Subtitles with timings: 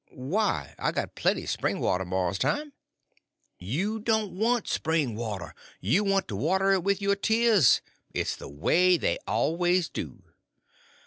[0.31, 2.73] "Why, I got plenty spring water, Mars Tom."
[3.59, 7.81] "You don't want spring water; you want to water it with your tears.
[8.11, 10.23] It's the way they always do."